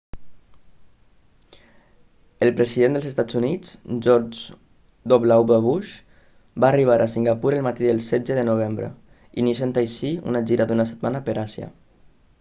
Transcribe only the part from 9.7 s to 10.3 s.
així